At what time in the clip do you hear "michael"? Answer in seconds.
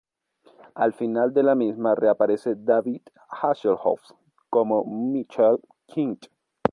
4.83-5.59